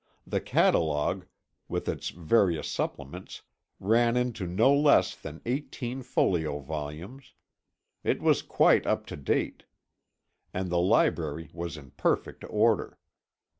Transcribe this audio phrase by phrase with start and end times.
[0.25, 1.27] The catalogue,
[1.67, 3.43] with its various supplements,
[3.79, 7.33] ran into no less than eighteen folio volumes.
[8.03, 9.65] It was quite up to date,
[10.55, 12.97] and the library was in perfect order.